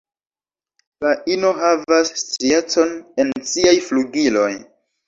La 1.05 1.11
ino 1.35 1.51
havas 1.59 2.15
striecon 2.25 2.99
en 3.27 3.35
siaj 3.53 3.79
flugiloj. 3.91 4.53